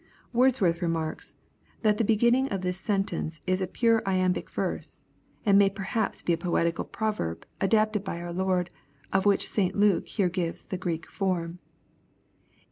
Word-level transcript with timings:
"Wordsworth 0.33 0.81
remarks, 0.81 1.35
that 1.83 1.99
the 1.99 2.03
be^nning 2.03 2.51
of 2.51 2.61
this 2.61 2.79
sentence 2.79 3.39
is 3.45 3.61
a 3.61 3.67
pure 3.67 4.01
Iambic 4.03 4.49
verse, 4.49 5.03
and 5.45 5.59
may 5.59 5.69
perhaps 5.69 6.23
be 6.23 6.33
a 6.33 6.37
poetical 6.39 6.85
proverb 6.85 7.45
adopted 7.59 8.03
by 8.03 8.19
our 8.19 8.33
Lord, 8.33 8.71
of 9.13 9.27
which 9.27 9.47
St 9.47 9.75
Luke 9.75 10.07
here 10.07 10.27
gives 10.27 10.65
the 10.65 10.77
Greek 10.79 11.07
form. 11.07 11.59